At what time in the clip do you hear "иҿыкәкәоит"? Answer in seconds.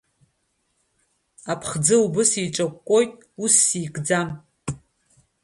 2.43-3.11